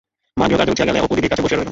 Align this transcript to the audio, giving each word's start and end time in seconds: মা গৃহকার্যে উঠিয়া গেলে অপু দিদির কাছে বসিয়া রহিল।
মা 0.39 0.45
গৃহকার্যে 0.49 0.73
উঠিয়া 0.73 0.87
গেলে 0.89 0.99
অপু 1.03 1.13
দিদির 1.17 1.31
কাছে 1.31 1.43
বসিয়া 1.43 1.57
রহিল। 1.57 1.69